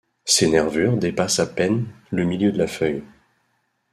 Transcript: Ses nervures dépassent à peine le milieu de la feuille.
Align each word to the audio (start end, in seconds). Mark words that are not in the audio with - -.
Ses 0.25 0.47
nervures 0.47 0.97
dépassent 0.97 1.37
à 1.39 1.45
peine 1.45 1.85
le 2.09 2.23
milieu 2.25 2.51
de 2.51 2.57
la 2.57 2.65
feuille. 2.65 3.03